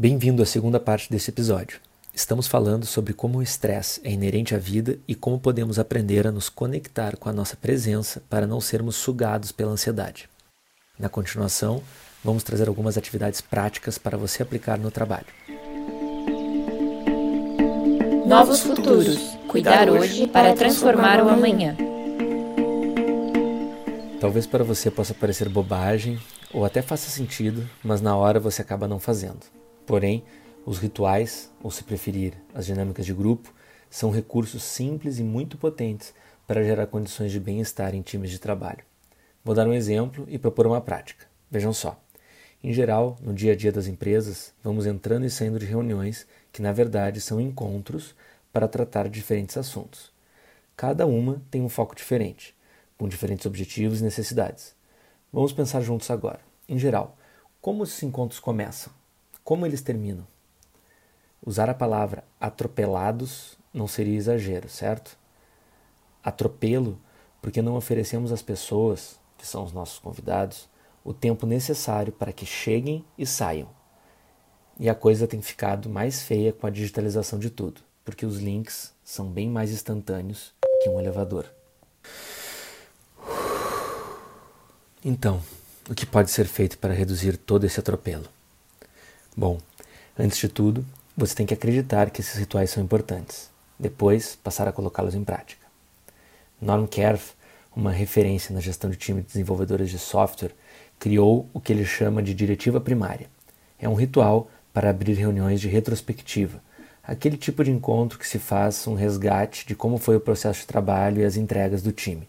Bem-vindo 0.00 0.40
à 0.44 0.46
segunda 0.46 0.78
parte 0.78 1.10
desse 1.10 1.28
episódio. 1.28 1.80
Estamos 2.14 2.46
falando 2.46 2.86
sobre 2.86 3.12
como 3.12 3.38
o 3.38 3.42
estresse 3.42 4.00
é 4.04 4.12
inerente 4.12 4.54
à 4.54 4.58
vida 4.58 4.96
e 5.08 5.14
como 5.16 5.40
podemos 5.40 5.76
aprender 5.76 6.24
a 6.24 6.30
nos 6.30 6.48
conectar 6.48 7.16
com 7.16 7.28
a 7.28 7.32
nossa 7.32 7.56
presença 7.56 8.22
para 8.30 8.46
não 8.46 8.60
sermos 8.60 8.94
sugados 8.94 9.50
pela 9.50 9.72
ansiedade. 9.72 10.30
Na 10.96 11.08
continuação, 11.08 11.82
vamos 12.22 12.44
trazer 12.44 12.68
algumas 12.68 12.96
atividades 12.96 13.40
práticas 13.40 13.98
para 13.98 14.16
você 14.16 14.40
aplicar 14.40 14.78
no 14.78 14.92
trabalho. 14.92 15.26
Novos 18.24 18.60
futuros. 18.60 19.18
Cuidar 19.48 19.90
hoje 19.90 20.28
para 20.28 20.54
transformar 20.54 21.20
o 21.24 21.28
amanhã. 21.28 21.76
Talvez 24.20 24.46
para 24.46 24.62
você 24.62 24.92
possa 24.92 25.12
parecer 25.12 25.48
bobagem 25.48 26.20
ou 26.54 26.64
até 26.64 26.82
faça 26.82 27.10
sentido, 27.10 27.68
mas 27.82 28.00
na 28.00 28.16
hora 28.16 28.38
você 28.38 28.62
acaba 28.62 28.86
não 28.86 29.00
fazendo. 29.00 29.57
Porém, 29.88 30.22
os 30.66 30.76
rituais, 30.76 31.50
ou 31.62 31.70
se 31.70 31.82
preferir, 31.82 32.34
as 32.52 32.66
dinâmicas 32.66 33.06
de 33.06 33.14
grupo, 33.14 33.54
são 33.88 34.10
recursos 34.10 34.62
simples 34.62 35.18
e 35.18 35.22
muito 35.22 35.56
potentes 35.56 36.12
para 36.46 36.62
gerar 36.62 36.86
condições 36.88 37.32
de 37.32 37.40
bem-estar 37.40 37.94
em 37.94 38.02
times 38.02 38.30
de 38.30 38.38
trabalho. 38.38 38.84
Vou 39.42 39.54
dar 39.54 39.66
um 39.66 39.72
exemplo 39.72 40.26
e 40.28 40.38
propor 40.38 40.66
uma 40.66 40.78
prática. 40.82 41.24
Vejam 41.50 41.72
só. 41.72 41.98
Em 42.62 42.70
geral, 42.70 43.16
no 43.22 43.32
dia 43.32 43.52
a 43.52 43.56
dia 43.56 43.72
das 43.72 43.86
empresas, 43.86 44.52
vamos 44.62 44.84
entrando 44.84 45.24
e 45.24 45.30
saindo 45.30 45.58
de 45.58 45.64
reuniões 45.64 46.26
que, 46.52 46.60
na 46.60 46.70
verdade, 46.70 47.18
são 47.18 47.40
encontros 47.40 48.14
para 48.52 48.68
tratar 48.68 49.08
diferentes 49.08 49.56
assuntos. 49.56 50.12
Cada 50.76 51.06
uma 51.06 51.40
tem 51.50 51.62
um 51.62 51.68
foco 51.70 51.96
diferente, 51.96 52.54
com 52.98 53.08
diferentes 53.08 53.46
objetivos 53.46 54.02
e 54.02 54.04
necessidades. 54.04 54.74
Vamos 55.32 55.54
pensar 55.54 55.80
juntos 55.80 56.10
agora. 56.10 56.40
Em 56.68 56.78
geral, 56.78 57.16
como 57.58 57.84
esses 57.84 58.02
encontros 58.02 58.38
começam? 58.38 58.97
Como 59.48 59.64
eles 59.64 59.80
terminam? 59.80 60.26
Usar 61.42 61.70
a 61.70 61.74
palavra 61.74 62.22
atropelados 62.38 63.56
não 63.72 63.88
seria 63.88 64.14
exagero, 64.14 64.68
certo? 64.68 65.16
Atropelo 66.22 67.00
porque 67.40 67.62
não 67.62 67.74
oferecemos 67.74 68.30
às 68.30 68.42
pessoas, 68.42 69.18
que 69.38 69.46
são 69.46 69.64
os 69.64 69.72
nossos 69.72 69.98
convidados, 69.98 70.68
o 71.02 71.14
tempo 71.14 71.46
necessário 71.46 72.12
para 72.12 72.30
que 72.30 72.44
cheguem 72.44 73.02
e 73.16 73.24
saiam. 73.24 73.70
E 74.78 74.86
a 74.86 74.94
coisa 74.94 75.26
tem 75.26 75.40
ficado 75.40 75.88
mais 75.88 76.20
feia 76.20 76.52
com 76.52 76.66
a 76.66 76.70
digitalização 76.70 77.38
de 77.38 77.48
tudo, 77.48 77.80
porque 78.04 78.26
os 78.26 78.36
links 78.36 78.92
são 79.02 79.30
bem 79.30 79.48
mais 79.48 79.70
instantâneos 79.70 80.52
que 80.82 80.90
um 80.90 81.00
elevador. 81.00 81.46
Então, 85.02 85.42
o 85.88 85.94
que 85.94 86.04
pode 86.04 86.30
ser 86.30 86.44
feito 86.44 86.76
para 86.76 86.92
reduzir 86.92 87.38
todo 87.38 87.64
esse 87.64 87.80
atropelo? 87.80 88.28
Bom, 89.38 89.56
antes 90.18 90.36
de 90.36 90.48
tudo, 90.48 90.84
você 91.16 91.32
tem 91.32 91.46
que 91.46 91.54
acreditar 91.54 92.10
que 92.10 92.20
esses 92.20 92.34
rituais 92.34 92.70
são 92.70 92.82
importantes, 92.82 93.48
depois 93.78 94.34
passar 94.34 94.66
a 94.66 94.72
colocá-los 94.72 95.14
em 95.14 95.22
prática. 95.22 95.64
Norm 96.60 96.86
Kerf, 96.86 97.34
uma 97.76 97.92
referência 97.92 98.52
na 98.52 98.60
gestão 98.60 98.90
de 98.90 98.96
time 98.96 99.20
de 99.20 99.28
desenvolvedores 99.28 99.90
de 99.90 99.98
software, 100.00 100.50
criou 100.98 101.48
o 101.54 101.60
que 101.60 101.72
ele 101.72 101.84
chama 101.84 102.20
de 102.20 102.34
diretiva 102.34 102.80
primária. 102.80 103.28
É 103.78 103.88
um 103.88 103.94
ritual 103.94 104.50
para 104.74 104.90
abrir 104.90 105.14
reuniões 105.14 105.60
de 105.60 105.68
retrospectiva, 105.68 106.60
aquele 107.00 107.36
tipo 107.36 107.62
de 107.62 107.70
encontro 107.70 108.18
que 108.18 108.26
se 108.26 108.40
faz 108.40 108.88
um 108.88 108.94
resgate 108.94 109.64
de 109.64 109.76
como 109.76 109.98
foi 109.98 110.16
o 110.16 110.20
processo 110.20 110.62
de 110.62 110.66
trabalho 110.66 111.22
e 111.22 111.24
as 111.24 111.36
entregas 111.36 111.80
do 111.80 111.92
time. 111.92 112.26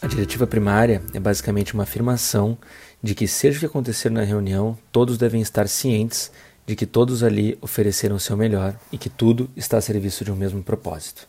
A 0.00 0.08
diretiva 0.08 0.48
primária 0.48 1.00
é 1.14 1.20
basicamente 1.20 1.74
uma 1.74 1.84
afirmação 1.84 2.58
de 3.00 3.14
que, 3.14 3.28
seja 3.28 3.56
o 3.56 3.60
que 3.60 3.66
acontecer 3.66 4.10
na 4.10 4.24
reunião, 4.24 4.76
todos 4.90 5.16
devem 5.16 5.40
estar 5.40 5.68
cientes 5.68 6.30
de 6.72 6.76
que 6.76 6.86
todos 6.86 7.22
ali 7.22 7.58
ofereceram 7.60 8.16
o 8.16 8.20
seu 8.20 8.34
melhor 8.34 8.74
e 8.90 8.96
que 8.96 9.10
tudo 9.10 9.50
está 9.54 9.76
a 9.76 9.80
serviço 9.82 10.24
de 10.24 10.32
um 10.32 10.34
mesmo 10.34 10.62
propósito. 10.62 11.28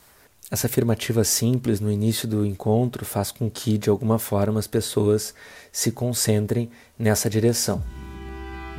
Essa 0.50 0.68
afirmativa 0.68 1.22
simples 1.26 1.82
no 1.82 1.92
início 1.92 2.30
do 2.30 2.46
encontro 2.46 3.04
faz 3.04 3.30
com 3.30 3.52
que, 3.52 3.78
de 3.78 3.90
alguma 3.90 4.18
forma, 4.18 4.58
as 4.58 4.68
pessoas 4.68 5.34
se 5.70 5.92
concentrem 5.92 6.72
nessa 6.98 7.30
direção. 7.30 7.84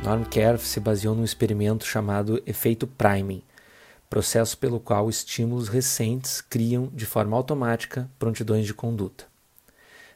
Norm 0.03 0.23
Kerf 0.23 0.65
se 0.65 0.79
baseou 0.79 1.13
num 1.13 1.23
experimento 1.23 1.85
chamado 1.85 2.41
efeito 2.47 2.87
priming, 2.87 3.43
processo 4.09 4.57
pelo 4.57 4.79
qual 4.79 5.07
estímulos 5.07 5.67
recentes 5.67 6.41
criam, 6.41 6.89
de 6.91 7.05
forma 7.05 7.37
automática, 7.37 8.09
prontidões 8.17 8.65
de 8.65 8.73
conduta. 8.73 9.25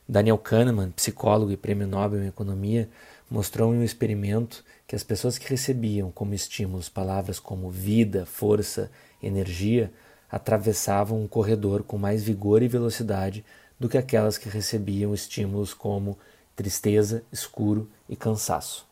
Daniel 0.08 0.40
Kahneman, 0.40 0.90
psicólogo 0.90 1.52
e 1.52 1.58
prêmio 1.58 1.86
Nobel 1.86 2.24
em 2.24 2.28
Economia, 2.28 2.90
mostrou 3.30 3.74
em 3.74 3.80
um 3.80 3.84
experimento 3.84 4.64
que 4.88 4.96
as 4.96 5.04
pessoas 5.04 5.38
que 5.38 5.50
recebiam 5.50 6.12
como 6.12 6.34
estímulos 6.34 6.90
palavras 6.90 7.40
como 7.40 7.70
vida, 7.70 8.26
força, 8.26 8.92
energia, 9.22 9.92
atravessavam 10.32 11.22
um 11.22 11.28
corredor 11.28 11.84
com 11.84 11.98
mais 11.98 12.24
vigor 12.24 12.62
e 12.62 12.68
velocidade 12.68 13.46
do 13.80 13.88
que 13.88 13.98
aquelas 13.98 14.38
que 14.38 14.50
recebiam 14.50 15.14
estímulos 15.14 15.74
como 15.74 16.18
tristeza, 16.56 17.24
escuro 17.32 17.90
e 18.08 18.16
cansaço. 18.16 18.86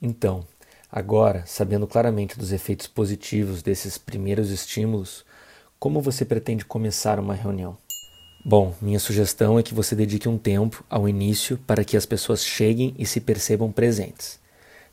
Então, 0.00 0.46
agora, 0.90 1.42
sabendo 1.46 1.86
claramente 1.86 2.38
dos 2.38 2.52
efeitos 2.52 2.86
positivos 2.86 3.62
desses 3.62 3.98
primeiros 3.98 4.50
estímulos, 4.50 5.24
como 5.78 6.00
você 6.00 6.24
pretende 6.24 6.64
começar 6.64 7.18
uma 7.18 7.34
reunião? 7.34 7.76
Bom, 8.44 8.74
minha 8.80 9.00
sugestão 9.00 9.58
é 9.58 9.62
que 9.62 9.74
você 9.74 9.96
dedique 9.96 10.28
um 10.28 10.38
tempo 10.38 10.84
ao 10.88 11.08
início 11.08 11.58
para 11.66 11.84
que 11.84 11.96
as 11.96 12.06
pessoas 12.06 12.44
cheguem 12.44 12.94
e 12.96 13.04
se 13.04 13.20
percebam 13.20 13.72
presentes. 13.72 14.38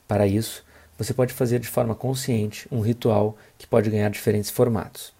Para 0.07 0.25
isso, 0.25 0.65
você 0.97 1.13
pode 1.13 1.31
fazer 1.31 1.59
de 1.59 1.67
forma 1.67 1.93
consciente 1.93 2.67
um 2.71 2.81
ritual 2.81 3.37
que 3.57 3.67
pode 3.67 3.89
ganhar 3.89 4.09
diferentes 4.09 4.49
formatos. 4.49 5.13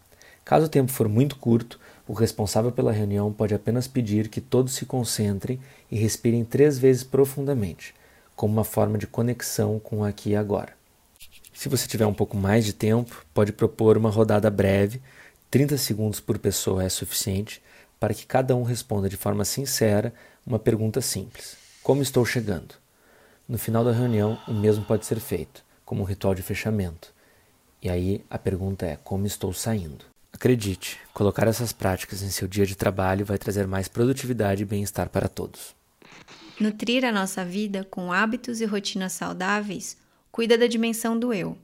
Caso 0.44 0.66
o 0.66 0.70
tempo 0.70 0.92
for 0.92 1.08
muito 1.08 1.36
curto, 1.38 1.80
o 2.08 2.14
responsável 2.14 2.72
pela 2.72 2.92
reunião 2.92 3.32
pode 3.32 3.54
apenas 3.54 3.88
pedir 3.88 4.28
que 4.28 4.42
todos 4.42 4.74
se 4.74 4.86
concentrem 4.86 5.60
e 5.90 5.96
respirem 5.96 6.44
três 6.44 6.80
vezes 6.80 7.04
profundamente, 7.04 7.94
como 8.36 8.54
uma 8.54 8.64
forma 8.64 8.98
de 8.98 9.08
conexão 9.08 9.80
com 9.80 9.98
o 10.00 10.04
aqui 10.04 10.32
e 10.32 10.36
agora. 10.36 10.74
Se 11.54 11.70
você 11.70 11.88
tiver 11.88 12.06
um 12.06 12.14
pouco 12.14 12.36
mais 12.36 12.66
de 12.66 12.74
tempo, 12.74 13.24
pode 13.34 13.54
propor 13.54 13.98
uma 13.98 14.10
rodada 14.10 14.50
breve, 14.50 15.02
30 15.50 15.78
segundos 15.78 16.20
por 16.20 16.38
pessoa 16.38 16.84
é 16.84 16.90
suficiente, 16.90 17.62
para 18.00 18.14
que 18.14 18.26
cada 18.26 18.56
um 18.56 18.64
responda 18.64 19.10
de 19.10 19.18
forma 19.18 19.46
sincera 19.46 20.14
uma 20.46 20.60
pergunta 20.60 21.02
simples: 21.02 21.58
Como 21.82 22.02
estou 22.02 22.26
chegando? 22.26 22.76
No 23.48 23.58
final 23.58 23.84
da 23.84 23.92
reunião, 23.92 24.40
o 24.48 24.54
mesmo 24.54 24.84
pode 24.86 25.06
ser 25.06 25.20
feito, 25.20 25.64
como 25.84 26.02
um 26.02 26.06
ritual 26.06 26.34
de 26.34 26.42
fechamento. 26.42 27.14
E 27.82 27.90
aí 27.90 28.24
a 28.30 28.38
pergunta 28.38 28.86
é: 28.86 28.98
Como 29.04 29.26
estou 29.26 29.54
saindo? 29.54 30.06
Acredite, 30.34 31.00
colocar 31.14 31.48
essas 31.48 31.72
práticas 31.72 32.22
em 32.22 32.30
seu 32.30 32.48
dia 32.48 32.66
de 32.66 32.76
trabalho 32.76 33.26
vai 33.26 33.38
trazer 33.38 33.66
mais 33.68 33.88
produtividade 33.88 34.64
e 34.64 34.66
bem-estar 34.66 35.10
para 35.10 35.30
todos. 35.30 35.74
Nutrir 36.60 37.06
a 37.06 37.12
nossa 37.12 37.46
vida 37.46 37.86
com 37.86 38.12
hábitos 38.12 38.60
e 38.60 38.66
rotinas 38.66 39.14
saudáveis 39.14 39.98
cuida 40.32 40.58
da 40.58 40.68
dimensão 40.68 41.18
do 41.18 41.34
eu. 41.34 41.58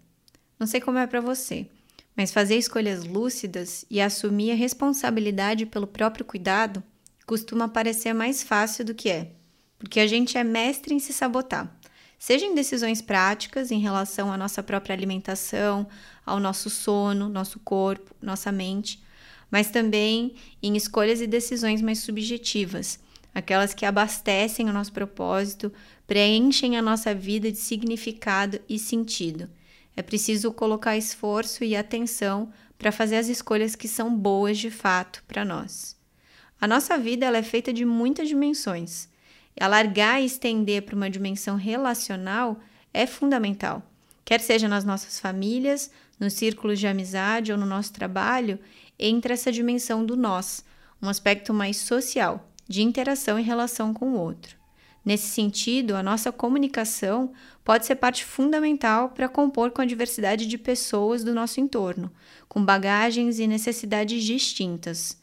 Não 0.57 0.65
sei 0.65 0.79
como 0.79 0.97
é 0.97 1.05
para 1.05 1.19
você, 1.19 1.67
mas 2.15 2.31
fazer 2.31 2.57
escolhas 2.57 3.03
lúcidas 3.03 3.85
e 3.89 4.01
assumir 4.01 4.51
a 4.51 4.55
responsabilidade 4.55 5.65
pelo 5.65 5.87
próprio 5.87 6.25
cuidado 6.25 6.83
costuma 7.25 7.67
parecer 7.67 8.13
mais 8.13 8.43
fácil 8.43 8.83
do 8.83 8.93
que 8.93 9.09
é, 9.09 9.31
porque 9.79 9.99
a 9.99 10.07
gente 10.07 10.37
é 10.37 10.43
mestre 10.43 10.93
em 10.93 10.99
se 10.99 11.13
sabotar, 11.13 11.73
seja 12.19 12.45
em 12.45 12.53
decisões 12.53 13.01
práticas 13.01 13.71
em 13.71 13.79
relação 13.79 14.31
à 14.31 14.37
nossa 14.37 14.61
própria 14.61 14.93
alimentação, 14.93 15.87
ao 16.25 16.39
nosso 16.39 16.69
sono, 16.69 17.29
nosso 17.29 17.59
corpo, 17.59 18.13
nossa 18.21 18.51
mente, 18.51 19.01
mas 19.49 19.69
também 19.69 20.35
em 20.61 20.75
escolhas 20.75 21.21
e 21.21 21.27
decisões 21.27 21.81
mais 21.81 21.99
subjetivas, 21.99 22.99
aquelas 23.33 23.73
que 23.73 23.85
abastecem 23.85 24.69
o 24.69 24.73
nosso 24.73 24.91
propósito, 24.91 25.71
preenchem 26.05 26.77
a 26.77 26.81
nossa 26.81 27.15
vida 27.15 27.49
de 27.51 27.57
significado 27.57 28.59
e 28.67 28.77
sentido 28.77 29.49
é 29.95 30.01
preciso 30.01 30.51
colocar 30.51 30.97
esforço 30.97 31.63
e 31.63 31.75
atenção 31.75 32.51
para 32.77 32.91
fazer 32.91 33.17
as 33.17 33.27
escolhas 33.27 33.75
que 33.75 33.87
são 33.87 34.15
boas 34.15 34.57
de 34.57 34.71
fato 34.71 35.23
para 35.27 35.45
nós. 35.45 35.95
A 36.59 36.67
nossa 36.67 36.97
vida 36.97 37.25
ela 37.25 37.37
é 37.37 37.43
feita 37.43 37.73
de 37.73 37.85
muitas 37.85 38.27
dimensões. 38.27 39.09
Alargar 39.59 40.21
e 40.21 40.25
estender 40.25 40.83
para 40.83 40.95
uma 40.95 41.09
dimensão 41.09 41.55
relacional 41.55 42.59
é 42.93 43.05
fundamental. 43.05 43.83
Quer 44.23 44.39
seja 44.39 44.67
nas 44.67 44.85
nossas 44.85 45.19
famílias, 45.19 45.91
nos 46.19 46.33
círculos 46.33 46.79
de 46.79 46.87
amizade 46.87 47.51
ou 47.51 47.57
no 47.57 47.65
nosso 47.65 47.91
trabalho, 47.91 48.59
entra 48.97 49.33
essa 49.33 49.51
dimensão 49.51 50.05
do 50.05 50.15
nós, 50.15 50.63
um 51.01 51.09
aspecto 51.09 51.53
mais 51.53 51.77
social, 51.77 52.47
de 52.67 52.81
interação 52.81 53.39
e 53.39 53.43
relação 53.43 53.93
com 53.93 54.11
o 54.11 54.19
outro. 54.19 54.60
Nesse 55.03 55.27
sentido, 55.27 55.95
a 55.95 56.03
nossa 56.03 56.31
comunicação 56.31 57.33
pode 57.63 57.85
ser 57.85 57.95
parte 57.95 58.23
fundamental 58.23 59.09
para 59.09 59.27
compor 59.27 59.71
com 59.71 59.81
a 59.81 59.85
diversidade 59.85 60.45
de 60.45 60.57
pessoas 60.57 61.23
do 61.23 61.33
nosso 61.33 61.59
entorno, 61.59 62.11
com 62.47 62.63
bagagens 62.63 63.39
e 63.39 63.47
necessidades 63.47 64.23
distintas. 64.23 65.19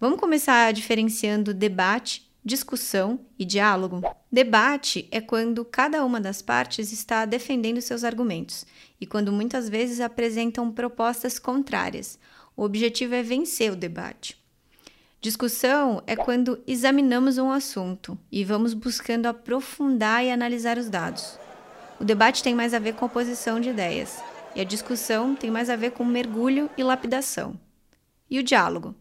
Vamos 0.00 0.18
começar 0.18 0.72
diferenciando 0.72 1.52
debate 1.52 2.28
discussão 2.48 3.20
e 3.38 3.44
diálogo. 3.44 4.00
Debate 4.32 5.06
é 5.10 5.20
quando 5.20 5.64
cada 5.64 6.04
uma 6.04 6.20
das 6.20 6.40
partes 6.40 6.92
está 6.92 7.26
defendendo 7.26 7.80
seus 7.82 8.04
argumentos 8.04 8.64
e 9.00 9.06
quando 9.06 9.30
muitas 9.30 9.68
vezes 9.68 10.00
apresentam 10.00 10.72
propostas 10.72 11.38
contrárias. 11.38 12.18
O 12.56 12.62
objetivo 12.62 13.14
é 13.14 13.22
vencer 13.22 13.70
o 13.70 13.76
debate. 13.76 14.37
Discussão 15.20 16.00
é 16.06 16.14
quando 16.14 16.62
examinamos 16.64 17.38
um 17.38 17.50
assunto 17.50 18.16
e 18.30 18.44
vamos 18.44 18.72
buscando 18.72 19.26
aprofundar 19.26 20.24
e 20.24 20.30
analisar 20.30 20.78
os 20.78 20.88
dados. 20.88 21.36
O 21.98 22.04
debate 22.04 22.40
tem 22.40 22.54
mais 22.54 22.72
a 22.72 22.78
ver 22.78 22.94
com 22.94 23.06
oposição 23.06 23.58
de 23.58 23.70
ideias, 23.70 24.22
e 24.54 24.60
a 24.60 24.64
discussão 24.64 25.34
tem 25.34 25.50
mais 25.50 25.68
a 25.68 25.74
ver 25.74 25.90
com 25.90 26.04
mergulho 26.04 26.70
e 26.78 26.84
lapidação. 26.84 27.58
E 28.30 28.38
o 28.38 28.44
diálogo? 28.44 28.94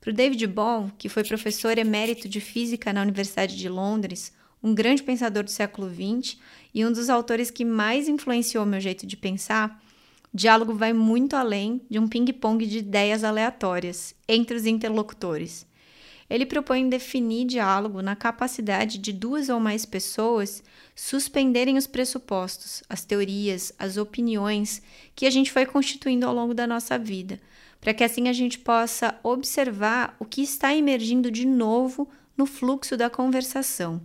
Para 0.00 0.10
o 0.10 0.12
David 0.12 0.44
Bohm, 0.48 0.90
que 0.98 1.08
foi 1.08 1.22
professor 1.22 1.78
emérito 1.78 2.28
de 2.28 2.40
física 2.40 2.92
na 2.92 3.02
Universidade 3.02 3.56
de 3.56 3.68
Londres, 3.68 4.32
um 4.60 4.74
grande 4.74 5.04
pensador 5.04 5.44
do 5.44 5.50
século 5.50 5.88
XX 5.88 6.38
e 6.74 6.84
um 6.84 6.90
dos 6.90 7.08
autores 7.08 7.52
que 7.52 7.64
mais 7.64 8.08
influenciou 8.08 8.66
meu 8.66 8.80
jeito 8.80 9.06
de 9.06 9.16
pensar, 9.16 9.80
diálogo 10.32 10.74
vai 10.74 10.92
muito 10.92 11.34
além 11.34 11.82
de 11.90 11.98
um 11.98 12.06
ping-pong 12.06 12.64
de 12.66 12.78
ideias 12.78 13.24
aleatórias 13.24 14.14
entre 14.28 14.56
os 14.56 14.66
interlocutores. 14.66 15.66
Ele 16.30 16.46
propõe 16.46 16.88
definir 16.88 17.44
diálogo 17.44 18.00
na 18.00 18.14
capacidade 18.14 18.98
de 18.98 19.12
duas 19.12 19.48
ou 19.48 19.58
mais 19.58 19.84
pessoas 19.84 20.62
suspenderem 20.94 21.76
os 21.76 21.88
pressupostos, 21.88 22.84
as 22.88 23.04
teorias, 23.04 23.72
as 23.76 23.96
opiniões 23.96 24.80
que 25.16 25.26
a 25.26 25.30
gente 25.30 25.50
foi 25.50 25.66
constituindo 25.66 26.24
ao 26.24 26.32
longo 26.32 26.54
da 26.54 26.68
nossa 26.68 26.96
vida, 26.96 27.40
para 27.80 27.92
que 27.92 28.04
assim 28.04 28.28
a 28.28 28.32
gente 28.32 28.60
possa 28.60 29.18
observar 29.24 30.14
o 30.20 30.24
que 30.24 30.40
está 30.40 30.72
emergindo 30.72 31.32
de 31.32 31.44
novo 31.44 32.08
no 32.36 32.46
fluxo 32.46 32.96
da 32.96 33.10
conversação. 33.10 34.00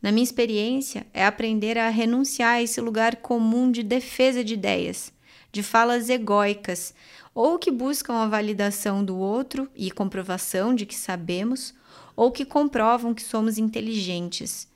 Na 0.00 0.12
minha 0.12 0.22
experiência, 0.22 1.06
é 1.12 1.26
aprender 1.26 1.76
a 1.76 1.88
renunciar 1.88 2.54
a 2.54 2.62
esse 2.62 2.80
lugar 2.80 3.16
comum 3.16 3.68
de 3.72 3.82
defesa 3.82 4.44
de 4.44 4.54
ideias, 4.54 5.12
de 5.52 5.62
falas 5.62 6.08
egóicas, 6.08 6.94
ou 7.34 7.58
que 7.58 7.70
buscam 7.70 8.14
a 8.14 8.26
validação 8.26 9.04
do 9.04 9.16
outro 9.16 9.68
e 9.74 9.90
comprovação 9.90 10.74
de 10.74 10.84
que 10.84 10.94
sabemos, 10.94 11.74
ou 12.16 12.32
que 12.32 12.44
comprovam 12.44 13.14
que 13.14 13.22
somos 13.22 13.58
inteligentes, 13.58 14.66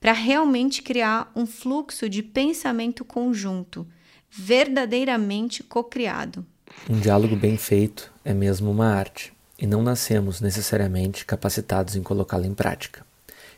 para 0.00 0.12
realmente 0.12 0.82
criar 0.82 1.30
um 1.34 1.46
fluxo 1.46 2.08
de 2.08 2.22
pensamento 2.22 3.04
conjunto, 3.04 3.86
verdadeiramente 4.30 5.62
cocriado. 5.62 6.44
Um 6.88 6.98
diálogo 7.00 7.36
bem 7.36 7.56
feito 7.56 8.12
é 8.24 8.34
mesmo 8.34 8.70
uma 8.70 8.86
arte, 8.86 9.32
e 9.58 9.66
não 9.66 9.82
nascemos 9.82 10.40
necessariamente 10.40 11.24
capacitados 11.24 11.96
em 11.96 12.02
colocá-la 12.02 12.46
em 12.46 12.54
prática. 12.54 13.04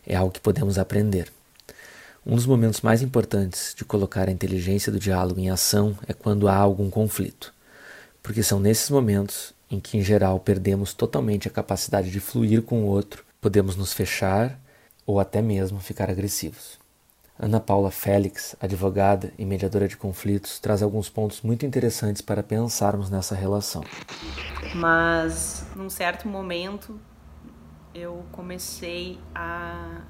É 0.06 0.16
algo 0.16 0.32
que 0.32 0.40
podemos 0.40 0.78
aprender. 0.78 1.30
Um 2.24 2.36
dos 2.36 2.44
momentos 2.44 2.82
mais 2.82 3.00
importantes 3.00 3.74
de 3.74 3.82
colocar 3.82 4.28
a 4.28 4.32
inteligência 4.32 4.92
do 4.92 4.98
diálogo 4.98 5.40
em 5.40 5.48
ação 5.48 5.96
é 6.06 6.12
quando 6.12 6.48
há 6.48 6.56
algum 6.56 6.90
conflito, 6.90 7.54
porque 8.22 8.42
são 8.42 8.60
nesses 8.60 8.90
momentos 8.90 9.54
em 9.70 9.80
que, 9.80 9.96
em 9.96 10.02
geral, 10.02 10.38
perdemos 10.38 10.92
totalmente 10.92 11.48
a 11.48 11.50
capacidade 11.50 12.10
de 12.10 12.20
fluir 12.20 12.60
com 12.60 12.82
o 12.82 12.86
outro, 12.86 13.24
podemos 13.40 13.74
nos 13.74 13.94
fechar 13.94 14.60
ou 15.06 15.18
até 15.18 15.40
mesmo 15.40 15.80
ficar 15.80 16.10
agressivos. 16.10 16.78
Ana 17.38 17.58
Paula 17.58 17.90
Félix, 17.90 18.54
advogada 18.60 19.32
e 19.38 19.46
mediadora 19.46 19.88
de 19.88 19.96
conflitos, 19.96 20.58
traz 20.58 20.82
alguns 20.82 21.08
pontos 21.08 21.40
muito 21.40 21.64
interessantes 21.64 22.20
para 22.20 22.42
pensarmos 22.42 23.08
nessa 23.08 23.34
relação. 23.34 23.82
Mas, 24.74 25.64
num 25.74 25.88
certo 25.88 26.28
momento, 26.28 27.00
eu 27.94 28.26
comecei 28.30 29.18
a 29.34 30.02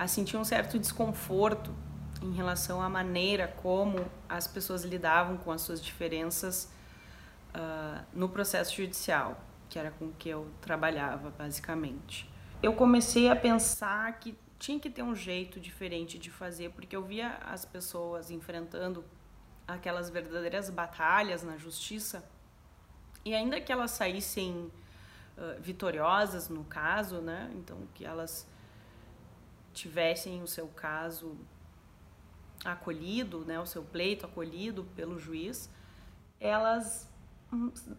a 0.00 0.08
sentir 0.08 0.38
um 0.38 0.44
certo 0.44 0.78
desconforto 0.78 1.74
em 2.22 2.32
relação 2.32 2.80
à 2.80 2.88
maneira 2.88 3.48
como 3.62 4.10
as 4.26 4.46
pessoas 4.46 4.82
lidavam 4.82 5.36
com 5.36 5.52
as 5.52 5.60
suas 5.60 5.78
diferenças 5.78 6.72
uh, 7.54 8.02
no 8.10 8.26
processo 8.26 8.74
judicial, 8.74 9.38
que 9.68 9.78
era 9.78 9.90
com 9.90 10.10
que 10.12 10.30
eu 10.30 10.50
trabalhava 10.62 11.28
basicamente. 11.36 12.26
Eu 12.62 12.72
comecei 12.72 13.28
a 13.28 13.36
pensar 13.36 14.18
que 14.18 14.34
tinha 14.58 14.80
que 14.80 14.88
ter 14.88 15.02
um 15.02 15.14
jeito 15.14 15.60
diferente 15.60 16.18
de 16.18 16.30
fazer, 16.30 16.70
porque 16.70 16.96
eu 16.96 17.04
via 17.04 17.38
as 17.44 17.66
pessoas 17.66 18.30
enfrentando 18.30 19.04
aquelas 19.68 20.08
verdadeiras 20.08 20.70
batalhas 20.70 21.42
na 21.42 21.58
justiça 21.58 22.24
e 23.22 23.34
ainda 23.34 23.60
que 23.60 23.70
elas 23.70 23.90
saíssem 23.90 24.72
uh, 25.36 25.60
vitoriosas 25.60 26.48
no 26.48 26.64
caso, 26.64 27.20
né? 27.20 27.50
Então 27.54 27.76
que 27.92 28.06
elas 28.06 28.48
tivessem 29.72 30.42
o 30.42 30.46
seu 30.46 30.68
caso 30.68 31.36
acolhido, 32.64 33.44
né, 33.44 33.58
o 33.58 33.66
seu 33.66 33.82
pleito 33.82 34.26
acolhido 34.26 34.84
pelo 34.94 35.18
juiz, 35.18 35.70
elas 36.38 37.10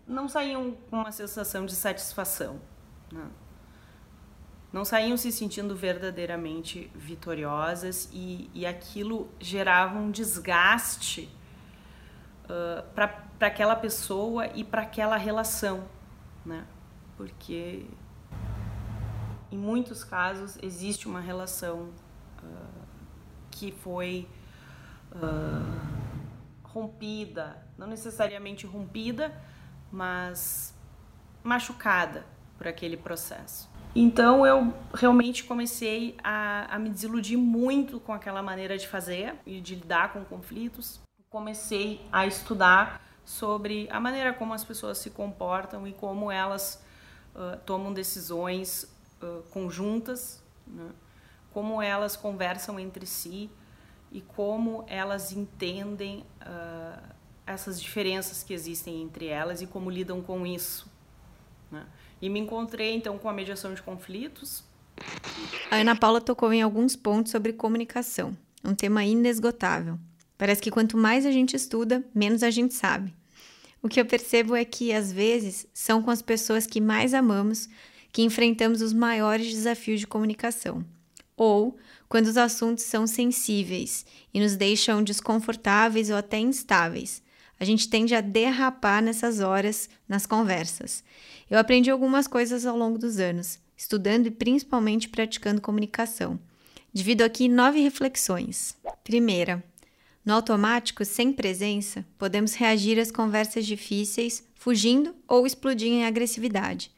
não 0.07 0.29
saíam 0.29 0.71
com 0.89 0.97
uma 0.97 1.11
sensação 1.11 1.65
de 1.65 1.75
satisfação. 1.75 2.59
Né? 3.11 3.29
Não 4.71 4.85
saíam 4.85 5.17
se 5.17 5.31
sentindo 5.31 5.75
verdadeiramente 5.75 6.89
vitoriosas 6.95 8.09
e, 8.13 8.49
e 8.53 8.65
aquilo 8.65 9.29
gerava 9.39 9.99
um 9.99 10.09
desgaste 10.09 11.29
uh, 12.45 12.83
para 12.93 13.25
aquela 13.41 13.75
pessoa 13.75 14.47
e 14.55 14.63
para 14.63 14.83
aquela 14.83 15.17
relação, 15.17 15.89
né? 16.45 16.65
Porque 17.17 17.85
em 19.51 19.57
muitos 19.57 20.03
casos 20.03 20.57
existe 20.61 21.07
uma 21.07 21.19
relação 21.19 21.89
uh, 22.41 22.87
que 23.51 23.71
foi 23.71 24.27
uh, 25.11 26.01
rompida, 26.63 27.57
não 27.77 27.87
necessariamente 27.87 28.65
rompida, 28.65 29.33
mas 29.91 30.73
machucada 31.43 32.25
por 32.57 32.67
aquele 32.67 32.95
processo. 32.95 33.69
Então 33.93 34.45
eu 34.45 34.73
realmente 34.93 35.43
comecei 35.43 36.15
a, 36.23 36.75
a, 36.75 36.79
me 36.79 36.89
desiludir 36.89 37.37
muito 37.37 37.99
com 37.99 38.13
aquela 38.13 38.41
maneira 38.41 38.77
de 38.77 38.87
fazer 38.87 39.35
e 39.45 39.59
de 39.59 39.75
lidar 39.75 40.13
com 40.13 40.23
conflitos. 40.23 41.01
Comecei 41.29 42.05
a 42.11 42.25
estudar 42.25 43.01
sobre 43.25 43.87
a 43.91 43.99
maneira 43.99 44.33
como 44.33 44.53
as 44.53 44.63
pessoas 44.63 44.97
se 44.97 45.09
comportam 45.09 45.85
e 45.85 45.91
como 45.91 46.31
elas 46.31 46.81
uh, 47.35 47.57
tomam 47.65 47.91
decisões 47.93 48.89
conjuntas, 49.49 50.43
né? 50.67 50.89
como 51.53 51.81
elas 51.81 52.15
conversam 52.15 52.79
entre 52.79 53.05
si 53.05 53.49
e 54.11 54.21
como 54.21 54.83
elas 54.87 55.31
entendem 55.31 56.25
uh, 56.41 57.01
essas 57.45 57.81
diferenças 57.81 58.43
que 58.43 58.53
existem 58.53 59.01
entre 59.01 59.27
elas 59.27 59.61
e 59.61 59.67
como 59.67 59.89
lidam 59.89 60.21
com 60.21 60.45
isso. 60.45 60.89
Né? 61.71 61.85
E 62.21 62.29
me 62.29 62.39
encontrei 62.39 62.93
então 62.93 63.17
com 63.17 63.29
a 63.29 63.33
mediação 63.33 63.73
de 63.73 63.81
conflitos. 63.81 64.63
A 65.69 65.77
Ana 65.77 65.95
Paula 65.95 66.21
tocou 66.21 66.51
em 66.53 66.61
alguns 66.61 66.95
pontos 66.95 67.31
sobre 67.31 67.53
comunicação, 67.53 68.37
um 68.63 68.75
tema 68.75 69.03
inesgotável. 69.03 69.97
Parece 70.37 70.61
que 70.61 70.71
quanto 70.71 70.97
mais 70.97 71.25
a 71.25 71.31
gente 71.31 71.55
estuda, 71.55 72.03
menos 72.13 72.43
a 72.43 72.49
gente 72.49 72.73
sabe. 72.73 73.13
O 73.81 73.89
que 73.89 73.99
eu 73.99 74.05
percebo 74.05 74.55
é 74.55 74.63
que, 74.63 74.93
às 74.93 75.11
vezes, 75.11 75.65
são 75.73 76.03
com 76.03 76.11
as 76.11 76.21
pessoas 76.21 76.67
que 76.67 76.79
mais 76.79 77.13
amamos 77.13 77.67
que 78.11 78.21
enfrentamos 78.21 78.81
os 78.81 78.93
maiores 78.93 79.53
desafios 79.53 79.99
de 79.99 80.07
comunicação, 80.07 80.85
ou 81.35 81.77
quando 82.09 82.27
os 82.27 82.37
assuntos 82.37 82.83
são 82.83 83.07
sensíveis 83.07 84.05
e 84.33 84.39
nos 84.39 84.55
deixam 84.55 85.03
desconfortáveis 85.03 86.09
ou 86.09 86.17
até 86.17 86.37
instáveis. 86.39 87.23
A 87.59 87.63
gente 87.63 87.89
tende 87.89 88.13
a 88.13 88.21
derrapar 88.21 89.01
nessas 89.01 89.39
horas 89.39 89.89
nas 90.09 90.25
conversas. 90.25 91.03
Eu 91.49 91.59
aprendi 91.59 91.89
algumas 91.89 92.27
coisas 92.27 92.65
ao 92.65 92.77
longo 92.77 92.97
dos 92.97 93.19
anos, 93.19 93.59
estudando 93.77 94.27
e 94.27 94.31
principalmente 94.31 95.07
praticando 95.07 95.61
comunicação. 95.61 96.39
Divido 96.91 97.23
aqui 97.23 97.47
nove 97.47 97.79
reflexões. 97.79 98.75
Primeira, 99.03 99.63
no 100.25 100.33
automático, 100.33 101.03
sem 101.03 101.33
presença, 101.33 102.05
podemos 102.17 102.53
reagir 102.53 102.99
às 102.99 103.11
conversas 103.11 103.65
difíceis, 103.65 104.43
fugindo 104.53 105.15
ou 105.27 105.47
explodindo 105.47 105.95
em 105.95 106.05
agressividade. 106.05 106.91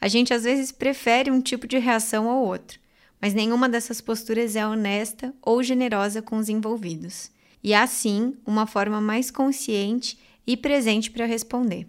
A 0.00 0.08
gente 0.08 0.32
às 0.32 0.44
vezes 0.44 0.72
prefere 0.72 1.30
um 1.30 1.40
tipo 1.40 1.66
de 1.66 1.78
reação 1.78 2.28
ao 2.28 2.42
outro, 2.42 2.78
mas 3.20 3.34
nenhuma 3.34 3.68
dessas 3.68 4.00
posturas 4.00 4.56
é 4.56 4.66
honesta 4.66 5.34
ou 5.42 5.62
generosa 5.62 6.22
com 6.22 6.38
os 6.38 6.48
envolvidos. 6.48 7.30
E 7.62 7.74
há 7.74 7.86
sim 7.86 8.34
uma 8.46 8.66
forma 8.66 9.00
mais 9.00 9.30
consciente 9.30 10.18
e 10.46 10.56
presente 10.56 11.10
para 11.10 11.26
responder. 11.26 11.86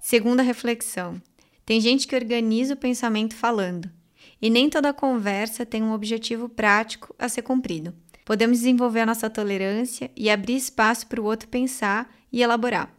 Segunda 0.00 0.42
reflexão: 0.42 1.20
tem 1.64 1.80
gente 1.80 2.06
que 2.06 2.14
organiza 2.14 2.74
o 2.74 2.76
pensamento 2.76 3.34
falando, 3.34 3.90
e 4.40 4.50
nem 4.50 4.68
toda 4.68 4.92
conversa 4.92 5.64
tem 5.64 5.82
um 5.82 5.92
objetivo 5.92 6.48
prático 6.48 7.14
a 7.18 7.28
ser 7.28 7.42
cumprido. 7.42 7.94
Podemos 8.24 8.58
desenvolver 8.58 9.00
a 9.00 9.06
nossa 9.06 9.30
tolerância 9.30 10.10
e 10.14 10.28
abrir 10.28 10.56
espaço 10.56 11.06
para 11.06 11.20
o 11.20 11.24
outro 11.24 11.48
pensar 11.48 12.14
e 12.30 12.42
elaborar. 12.42 12.92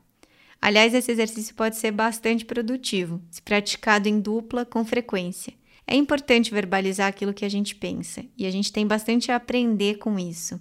Aliás, 0.62 0.94
esse 0.94 1.12
exercício 1.12 1.54
pode 1.54 1.76
ser 1.76 1.92
bastante 1.92 2.44
produtivo, 2.46 3.22
se 3.30 3.42
praticado 3.42 4.10
em 4.10 4.20
dupla 4.20 4.66
com 4.66 4.84
frequência. 4.84 5.54
É 5.88 5.96
importante 5.96 6.52
verbalizar 6.52 7.08
aquilo 7.08 7.34
que 7.34 7.46
a 7.46 7.50
gente 7.50 7.76
pensa 7.76 8.26
e 8.36 8.46
a 8.46 8.52
gente 8.52 8.74
tem 8.74 8.88
bastante 8.88 9.32
a 9.32 9.36
aprender 9.36 10.00
com 10.00 10.18
isso. 10.18 10.60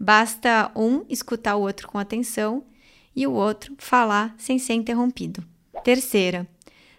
Basta 0.00 0.72
um 0.74 1.04
escutar 1.08 1.56
o 1.56 1.60
outro 1.60 1.86
com 1.86 1.98
atenção 1.98 2.64
e 3.14 3.26
o 3.26 3.32
outro 3.32 3.74
falar 3.76 4.34
sem 4.38 4.58
ser 4.58 4.72
interrompido. 4.72 5.44
Terceira, 5.84 6.48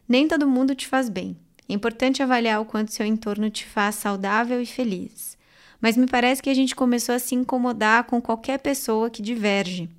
nem 0.08 0.28
todo 0.28 0.48
mundo 0.48 0.76
te 0.76 0.88
faz 0.88 1.10
bem. 1.10 1.36
É 1.68 1.74
importante 1.74 2.22
avaliar 2.22 2.62
o 2.62 2.66
quanto 2.66 2.94
seu 2.94 3.06
entorno 3.06 3.50
te 3.50 3.66
faz 3.66 3.96
saudável 3.96 4.62
e 4.62 4.66
feliz. 4.66 5.38
Mas 5.82 5.98
me 5.98 6.06
parece 6.06 6.42
que 6.42 6.50
a 6.50 6.54
gente 6.54 6.76
começou 6.76 7.16
a 7.16 7.20
se 7.20 7.34
incomodar 7.34 8.04
com 8.04 8.22
qualquer 8.22 8.60
pessoa 8.60 9.10
que 9.10 9.22
diverge. 9.22 9.90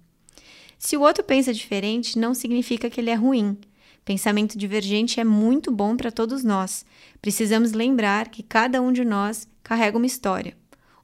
Se 0.85 0.99
o 0.99 1.01
outro 1.01 1.25
pensa 1.25 1.51
diferente, 1.51 2.19
não 2.19 2.35
significa 2.35 2.91
que 2.91 3.01
ele 3.01 3.09
é 3.09 3.15
ruim. 3.15 3.57
Pensamento 4.05 4.59
divergente 4.59 5.19
é 5.19 5.25
muito 5.25 5.73
bom 5.73 5.97
para 5.97 6.13
todos 6.13 6.45
nós. 6.45 6.85
Precisamos 7.23 7.73
lembrar 7.73 8.29
que 8.29 8.43
cada 8.43 8.83
um 8.83 8.93
de 8.93 9.03
nós 9.03 9.49
carrega 9.63 9.97
uma 9.97 10.05
história. 10.05 10.55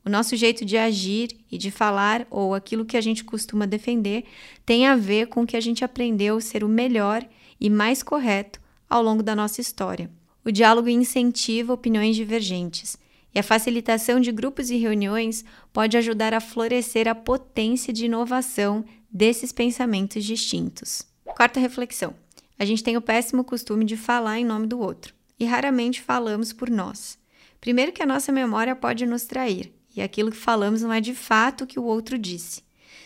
O 0.05 0.11
nosso 0.11 0.37
jeito 0.37 0.67
de 0.67 0.77
agir 0.77 1.31
e 1.51 1.57
de 1.57 1.71
falar, 1.71 2.27
ou 2.29 2.55
aquilo 2.55 2.85
que 2.85 2.95
a 2.95 3.01
gente 3.01 3.25
costuma 3.25 3.65
defender, 3.65 4.25
tem 4.67 4.87
a 4.87 4.95
ver 4.95 5.29
com 5.29 5.45
o 5.45 5.47
que 5.47 5.57
a 5.57 5.61
gente 5.63 5.83
aprendeu 5.83 6.43
ser 6.43 6.63
o 6.63 6.69
melhor 6.69 7.27
e 7.59 7.71
mais 7.71 8.03
correto 8.03 8.61
ao 8.87 9.03
longo 9.03 9.23
da 9.23 9.35
nossa 9.35 9.63
história. 9.63 10.11
O 10.45 10.53
diálogo 10.53 10.91
incentiva 10.91 11.73
opiniões 11.73 12.17
divergentes, 12.17 12.99
e 13.35 13.39
a 13.39 13.43
facilitação 13.43 14.21
de 14.21 14.31
grupos 14.31 14.71
e 14.71 14.77
reuniões 14.77 15.43
pode 15.73 15.97
ajudar 15.97 16.35
a 16.35 16.41
florescer 16.41 17.09
a 17.09 17.15
potência 17.15 17.93
de 17.95 18.07
inovação 18.07 18.85
desses 19.11 19.51
pensamentos 19.51 20.25
distintos. 20.25 21.03
Quarta 21.25 21.59
reflexão. 21.59 22.15
A 22.59 22.65
gente 22.65 22.85
tem 22.85 22.97
o 22.97 23.03
péssimo 23.03 23.43
costume 23.43 23.85
de 23.85 23.97
falar 23.97 24.39
em 24.39 24.45
nome 24.45 24.67
do 24.67 24.79
outro 24.79 25.15
e 25.39 25.45
raramente 25.45 26.01
falamos 26.01 26.53
por 26.53 26.71
nós. 26.71 27.19
Primeiro, 27.61 27.93
que 27.93 28.03
a 28.03 28.07
nossa 28.07 28.31
memória 28.31 28.77
pode 28.77 29.05
nos 29.07 29.25
trair 29.25 29.73
e 29.97 30.01
aquilo 30.01 30.31
que 30.31 30.37
falamos 30.37 30.83
não 30.83 30.93
é 30.93 31.01
de 31.01 31.15
fato 31.15 31.65
o 31.65 31.67
que 31.67 31.81
o 31.81 31.85
outro 31.85 32.17
disse. 32.19 32.63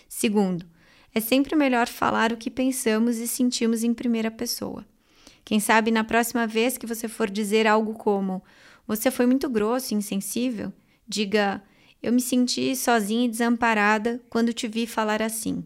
Segundo, 0.09 0.67
é 1.15 1.21
sempre 1.21 1.57
melhor 1.57 1.89
falar 1.89 2.33
o 2.33 2.37
que 2.37 2.51
pensamos 2.51 3.17
e 3.17 3.27
sentimos 3.27 3.83
em 3.83 3.95
primeira 3.95 4.31
pessoa. 4.31 4.85
Quem 5.45 5.61
sabe 5.61 5.91
na 5.91 6.05
próxima 6.05 6.47
vez 6.47 6.77
que 6.77 6.87
você 6.87 7.09
for 7.09 7.31
dizer 7.31 7.67
algo 7.67 7.95
como: 7.95 8.43
Você 8.87 9.11
foi 9.11 9.27
muito 9.27 9.49
grosso 9.49 9.95
e 9.95 9.97
insensível, 9.97 10.73
diga: 11.07 11.63
Eu 12.03 12.13
me 12.13 12.21
senti 12.21 12.75
sozinha 12.75 13.27
e 13.27 13.29
desamparada 13.29 14.21
quando 14.29 14.53
te 14.53 14.67
vi 14.67 14.87
falar 14.87 15.23
assim 15.23 15.65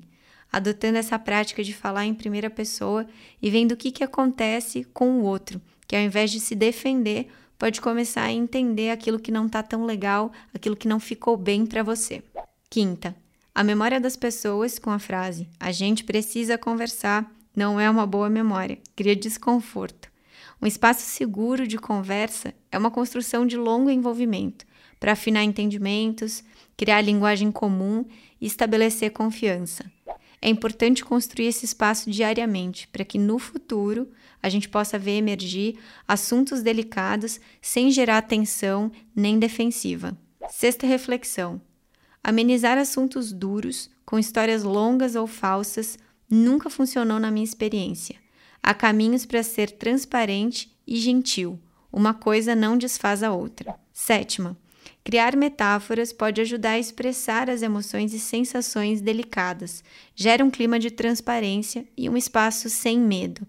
adotando 0.52 0.98
essa 0.98 1.18
prática 1.18 1.62
de 1.62 1.74
falar 1.74 2.04
em 2.06 2.14
primeira 2.14 2.48
pessoa 2.48 3.06
e 3.40 3.50
vendo 3.50 3.72
o 3.72 3.76
que, 3.76 3.90
que 3.90 4.04
acontece 4.04 4.84
com 4.92 5.20
o 5.20 5.22
outro, 5.22 5.60
que 5.86 5.94
ao 5.94 6.02
invés 6.02 6.30
de 6.30 6.40
se 6.40 6.54
defender, 6.54 7.28
pode 7.58 7.80
começar 7.80 8.22
a 8.22 8.32
entender 8.32 8.90
aquilo 8.90 9.18
que 9.18 9.32
não 9.32 9.46
está 9.46 9.62
tão 9.62 9.84
legal, 9.84 10.32
aquilo 10.54 10.76
que 10.76 10.88
não 10.88 11.00
ficou 11.00 11.36
bem 11.36 11.66
para 11.66 11.82
você. 11.82 12.22
Quinta, 12.70 13.14
a 13.54 13.64
memória 13.64 14.00
das 14.00 14.16
pessoas 14.16 14.78
com 14.78 14.90
a 14.90 14.98
frase 14.98 15.48
a 15.58 15.72
gente 15.72 16.04
precisa 16.04 16.56
conversar 16.56 17.30
não 17.56 17.80
é 17.80 17.90
uma 17.90 18.06
boa 18.06 18.30
memória, 18.30 18.78
cria 18.94 19.16
desconforto. 19.16 20.08
Um 20.62 20.66
espaço 20.66 21.02
seguro 21.02 21.66
de 21.66 21.76
conversa 21.78 22.54
é 22.70 22.78
uma 22.78 22.90
construção 22.90 23.46
de 23.46 23.56
longo 23.56 23.90
envolvimento 23.90 24.64
para 25.00 25.12
afinar 25.12 25.42
entendimentos, 25.44 26.42
criar 26.76 27.00
linguagem 27.00 27.50
comum 27.50 28.04
e 28.40 28.46
estabelecer 28.46 29.10
confiança. 29.10 29.90
É 30.40 30.48
importante 30.48 31.04
construir 31.04 31.46
esse 31.46 31.64
espaço 31.64 32.10
diariamente 32.10 32.86
para 32.88 33.04
que 33.04 33.18
no 33.18 33.38
futuro 33.38 34.08
a 34.42 34.48
gente 34.48 34.68
possa 34.68 34.98
ver 34.98 35.16
emergir 35.18 35.78
assuntos 36.06 36.62
delicados 36.62 37.40
sem 37.60 37.90
gerar 37.90 38.22
tensão 38.22 38.90
nem 39.14 39.38
defensiva. 39.38 40.16
Sexta 40.48 40.86
reflexão: 40.86 41.60
amenizar 42.22 42.78
assuntos 42.78 43.32
duros 43.32 43.90
com 44.06 44.18
histórias 44.18 44.62
longas 44.62 45.16
ou 45.16 45.26
falsas 45.26 45.98
nunca 46.30 46.70
funcionou 46.70 47.18
na 47.18 47.30
minha 47.30 47.44
experiência. 47.44 48.16
Há 48.62 48.74
caminhos 48.74 49.26
para 49.26 49.42
ser 49.42 49.72
transparente 49.72 50.70
e 50.86 50.96
gentil. 50.98 51.58
Uma 51.92 52.14
coisa 52.14 52.54
não 52.54 52.76
desfaz 52.76 53.22
a 53.22 53.32
outra. 53.32 53.78
Sétima, 53.92 54.56
Criar 55.04 55.36
metáforas 55.36 56.12
pode 56.12 56.40
ajudar 56.40 56.72
a 56.72 56.78
expressar 56.78 57.48
as 57.48 57.62
emoções 57.62 58.12
e 58.12 58.18
sensações 58.18 59.00
delicadas, 59.00 59.82
gera 60.14 60.44
um 60.44 60.50
clima 60.50 60.78
de 60.78 60.90
transparência 60.90 61.86
e 61.96 62.08
um 62.08 62.16
espaço 62.16 62.68
sem 62.68 62.98
medo. 62.98 63.46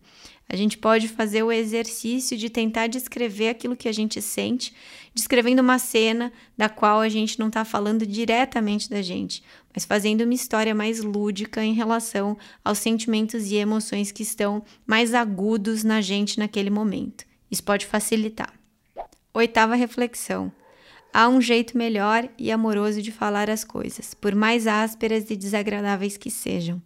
A 0.51 0.55
gente 0.55 0.79
pode 0.79 1.07
fazer 1.07 1.43
o 1.43 1.51
exercício 1.51 2.35
de 2.35 2.49
tentar 2.49 2.87
descrever 2.87 3.49
aquilo 3.49 3.75
que 3.75 3.87
a 3.87 3.91
gente 3.91 4.19
sente, 4.19 4.73
descrevendo 5.13 5.61
uma 5.61 5.77
cena 5.77 6.33
da 6.57 6.67
qual 6.67 7.01
a 7.01 7.07
gente 7.07 7.37
não 7.37 7.49
está 7.49 7.63
falando 7.63 8.03
diretamente 8.03 8.89
da 8.89 8.99
gente, 8.99 9.43
mas 9.71 9.85
fazendo 9.85 10.21
uma 10.21 10.33
história 10.33 10.73
mais 10.73 11.03
lúdica 11.03 11.63
em 11.63 11.73
relação 11.73 12.35
aos 12.65 12.79
sentimentos 12.79 13.51
e 13.51 13.57
emoções 13.57 14.11
que 14.11 14.23
estão 14.23 14.63
mais 14.87 15.13
agudos 15.13 15.83
na 15.83 16.01
gente 16.01 16.39
naquele 16.39 16.71
momento. 16.71 17.25
Isso 17.51 17.63
pode 17.63 17.85
facilitar. 17.85 18.51
Oitava 19.31 19.75
reflexão. 19.75 20.51
Há 21.11 21.27
um 21.27 21.41
jeito 21.41 21.77
melhor 21.77 22.29
e 22.37 22.51
amoroso 22.51 23.01
de 23.01 23.11
falar 23.11 23.49
as 23.49 23.63
coisas, 23.63 24.13
por 24.13 24.35
mais 24.35 24.67
ásperas 24.67 25.29
e 25.29 25.35
desagradáveis 25.35 26.17
que 26.17 26.29
sejam. 26.29 26.81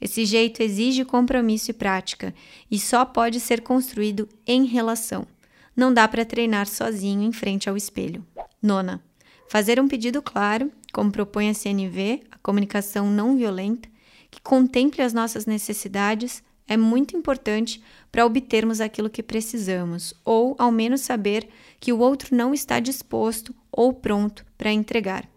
Esse 0.00 0.26
jeito 0.26 0.62
exige 0.62 1.04
compromisso 1.04 1.70
e 1.70 1.74
prática 1.74 2.34
e 2.70 2.78
só 2.78 3.04
pode 3.04 3.40
ser 3.40 3.62
construído 3.62 4.28
em 4.46 4.66
relação. 4.66 5.26
Não 5.74 5.92
dá 5.92 6.06
para 6.06 6.24
treinar 6.24 6.66
sozinho 6.66 7.22
em 7.22 7.32
frente 7.32 7.68
ao 7.68 7.76
espelho. 7.76 8.24
Nona, 8.62 9.02
fazer 9.48 9.80
um 9.80 9.88
pedido 9.88 10.20
claro, 10.20 10.70
como 10.92 11.10
propõe 11.10 11.48
a 11.48 11.54
CNV, 11.54 12.22
a 12.30 12.38
comunicação 12.38 13.10
não 13.10 13.36
violenta, 13.36 13.88
que 14.30 14.42
contemple 14.42 15.02
as 15.02 15.12
nossas 15.12 15.46
necessidades, 15.46 16.42
é 16.66 16.76
muito 16.76 17.16
importante 17.16 17.82
para 18.10 18.24
obtermos 18.24 18.80
aquilo 18.80 19.10
que 19.10 19.22
precisamos, 19.22 20.14
ou 20.24 20.54
ao 20.58 20.72
menos 20.72 21.02
saber 21.02 21.48
que 21.78 21.92
o 21.92 21.98
outro 21.98 22.34
não 22.34 22.54
está 22.54 22.80
disposto 22.80 23.54
ou 23.70 23.92
pronto 23.92 24.44
para 24.56 24.72
entregar. 24.72 25.28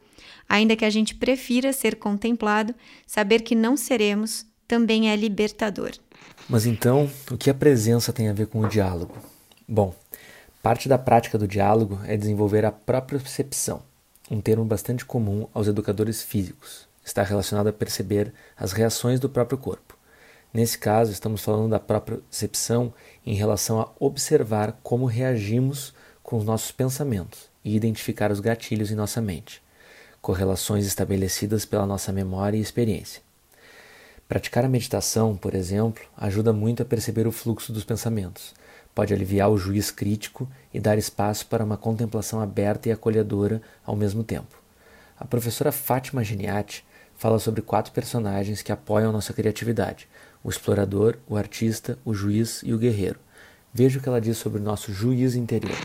Ainda 0.48 0.76
que 0.76 0.86
a 0.86 0.90
gente 0.90 1.16
prefira 1.16 1.74
ser 1.74 1.96
contemplado, 1.98 2.74
saber 3.06 3.42
que 3.42 3.56
não 3.56 3.76
seremos 3.76 4.46
também 4.68 5.10
é 5.10 5.16
libertador. 5.16 5.92
Mas 6.50 6.66
então, 6.66 7.10
o 7.32 7.38
que 7.38 7.50
a 7.50 7.54
presença 7.54 8.14
tem 8.14 8.30
a 8.30 8.34
ver 8.34 8.48
com 8.48 8.62
o 8.62 8.70
diálogo? 8.70 9.18
Bom, 9.68 9.94
parte 10.64 10.88
da 10.88 10.98
prática 10.98 11.38
do 11.38 11.48
diálogo 11.48 12.00
é 12.06 12.16
desenvolver 12.16 12.64
a 12.64 12.72
própria 12.72 13.20
percepção, 13.20 13.82
um 14.32 14.40
termo 14.40 14.64
bastante 14.64 15.04
comum 15.04 15.48
aos 15.54 15.68
educadores 15.68 16.22
físicos. 16.22 16.88
Está 17.04 17.24
relacionado 17.24 17.68
a 17.68 17.74
perceber 17.74 18.34
as 18.56 18.72
reações 18.72 19.20
do 19.20 19.30
próprio 19.30 19.58
corpo. 19.58 19.97
Nesse 20.54 20.78
caso, 20.78 21.12
estamos 21.12 21.42
falando 21.42 21.70
da 21.70 21.80
própria 21.80 22.18
percepção 22.18 22.94
em 23.26 23.36
relação 23.36 23.80
a 23.82 23.90
observar 24.00 24.80
como 24.82 25.06
reagimos 25.06 25.94
com 26.24 26.38
os 26.38 26.46
nossos 26.46 26.72
pensamentos 26.72 27.50
e 27.64 27.76
identificar 27.76 28.32
os 28.32 28.40
gatilhos 28.40 28.92
em 28.92 28.96
nossa 28.96 29.22
mente, 29.22 29.62
correlações 30.22 30.86
estabelecidas 30.86 31.66
pela 31.66 31.86
nossa 31.86 32.12
memória 32.12 32.58
e 32.58 32.62
experiência. 32.62 33.22
Praticar 34.28 34.66
a 34.66 34.70
meditação, 34.70 35.38
por 35.38 35.56
exemplo, 35.56 36.04
ajuda 36.18 36.52
muito 36.52 36.82
a 36.82 36.86
perceber 36.86 37.28
o 37.28 37.32
fluxo 37.32 37.72
dos 37.72 37.86
pensamentos, 37.86 38.54
pode 38.94 39.14
aliviar 39.14 39.50
o 39.50 39.58
juiz 39.58 39.92
crítico 39.92 40.50
e 40.74 40.80
dar 40.80 40.98
espaço 40.98 41.46
para 41.48 41.64
uma 41.64 41.78
contemplação 41.78 42.42
aberta 42.42 42.90
e 42.90 42.92
acolhedora 42.92 43.62
ao 43.86 43.96
mesmo 43.96 44.24
tempo. 44.24 44.62
A 45.20 45.24
professora 45.24 45.72
Fátima 45.72 46.24
Geniati 46.24 46.84
fala 47.16 47.40
sobre 47.40 47.62
quatro 47.62 47.92
personagens 47.92 48.62
que 48.62 48.72
apoiam 48.72 49.12
nossa 49.12 49.34
criatividade, 49.34 50.10
o 50.48 50.50
explorador, 50.50 51.18
o 51.28 51.36
artista, 51.36 52.00
o 52.06 52.14
juiz 52.14 52.62
e 52.64 52.74
o 52.74 52.78
guerreiro. 52.78 53.20
Veja 53.74 54.00
o 54.00 54.02
que 54.02 54.08
ela 54.08 54.22
diz 54.22 54.38
sobre 54.38 54.62
o 54.62 54.64
nosso 54.64 54.94
juiz 54.94 55.36
interior. 55.36 55.76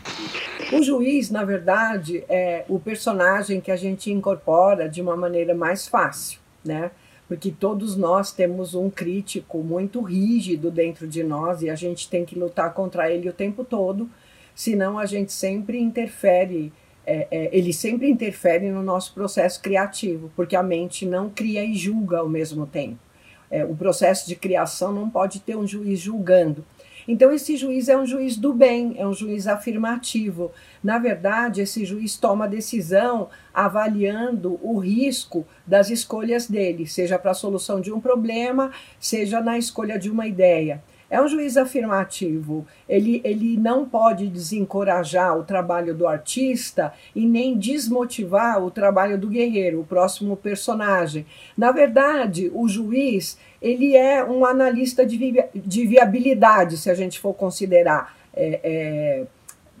O 0.71 0.81
juiz, 0.81 1.29
na 1.29 1.43
verdade, 1.43 2.23
é 2.29 2.63
o 2.69 2.79
personagem 2.79 3.59
que 3.59 3.69
a 3.69 3.75
gente 3.75 4.09
incorpora 4.09 4.87
de 4.87 5.01
uma 5.01 5.17
maneira 5.17 5.53
mais 5.53 5.85
fácil, 5.85 6.39
né? 6.63 6.91
Porque 7.27 7.51
todos 7.51 7.97
nós 7.97 8.31
temos 8.31 8.73
um 8.73 8.89
crítico 8.89 9.57
muito 9.57 9.99
rígido 10.01 10.71
dentro 10.71 11.09
de 11.09 11.25
nós 11.25 11.61
e 11.61 11.69
a 11.69 11.75
gente 11.75 12.09
tem 12.09 12.23
que 12.23 12.39
lutar 12.39 12.73
contra 12.73 13.11
ele 13.11 13.27
o 13.27 13.33
tempo 13.33 13.65
todo, 13.65 14.09
senão 14.55 14.97
a 14.97 15.05
gente 15.05 15.33
sempre 15.33 15.77
interfere, 15.77 16.71
é, 17.05 17.27
é, 17.29 17.49
ele 17.51 17.73
sempre 17.73 18.09
interfere 18.09 18.71
no 18.71 18.81
nosso 18.81 19.13
processo 19.13 19.61
criativo, 19.61 20.31
porque 20.37 20.55
a 20.55 20.63
mente 20.63 21.05
não 21.05 21.29
cria 21.29 21.65
e 21.65 21.75
julga 21.75 22.19
ao 22.19 22.29
mesmo 22.29 22.65
tempo. 22.65 23.12
É, 23.53 23.63
o 23.63 23.75
processo 23.75 24.27
de 24.27 24.35
criação 24.35 24.91
não 24.91 25.07
pode 25.07 25.39
ter 25.39 25.55
um 25.55 25.67
juiz 25.67 25.99
julgando. 25.99 26.65
Então, 27.07 27.31
esse 27.31 27.55
juiz 27.55 27.87
é 27.87 27.95
um 27.95 28.03
juiz 28.03 28.35
do 28.35 28.51
bem, 28.51 28.95
é 28.97 29.05
um 29.05 29.13
juiz 29.13 29.45
afirmativo. 29.45 30.51
Na 30.83 30.97
verdade, 30.97 31.61
esse 31.61 31.85
juiz 31.85 32.17
toma 32.17 32.47
decisão 32.47 33.29
avaliando 33.53 34.59
o 34.63 34.79
risco 34.79 35.45
das 35.67 35.91
escolhas 35.91 36.47
dele, 36.47 36.87
seja 36.87 37.19
para 37.19 37.29
a 37.29 37.35
solução 37.35 37.79
de 37.79 37.91
um 37.93 38.01
problema, 38.01 38.71
seja 38.99 39.39
na 39.39 39.55
escolha 39.55 39.99
de 39.99 40.09
uma 40.09 40.25
ideia. 40.25 40.81
É 41.13 41.21
um 41.21 41.27
juiz 41.27 41.57
afirmativo. 41.57 42.65
Ele, 42.89 43.21
ele 43.23 43.55
não 43.55 43.85
pode 43.85 44.27
desencorajar 44.27 45.37
o 45.37 45.43
trabalho 45.43 45.93
do 45.93 46.07
artista 46.07 46.91
e 47.15 47.23
nem 47.23 47.55
desmotivar 47.55 48.63
o 48.63 48.71
trabalho 48.71 49.15
do 49.15 49.27
guerreiro, 49.27 49.81
o 49.81 49.85
próximo 49.85 50.35
personagem. 50.35 51.23
Na 51.55 51.71
verdade, 51.71 52.49
o 52.51 52.67
juiz 52.67 53.37
ele 53.61 53.95
é 53.95 54.25
um 54.25 54.43
analista 54.43 55.05
de, 55.05 55.15
vi 55.15 55.35
de 55.53 55.85
viabilidade, 55.85 56.77
se 56.77 56.89
a 56.89 56.95
gente 56.95 57.19
for 57.19 57.35
considerar. 57.35 58.17
É, 58.35 58.59
é, 58.63 59.25